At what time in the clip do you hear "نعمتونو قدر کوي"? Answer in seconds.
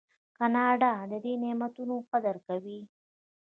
1.43-2.79